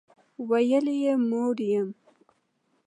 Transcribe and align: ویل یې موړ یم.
ویل 0.49 0.85
یې 1.03 1.13
موړ 1.29 1.55
یم. 1.71 1.89